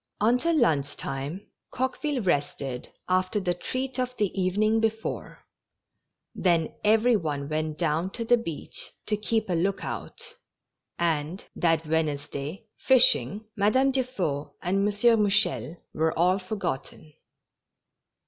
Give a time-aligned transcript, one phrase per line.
[0.19, 5.45] Until lunch time Coqueville rested after the treat of the evening before;
[6.33, 10.37] then every one went down to the beach ta keep a look out,
[10.97, 14.85] and, that Wednesday, fishing, Madame Dufeu and M.
[14.87, 17.13] Mouchel were all forgotten.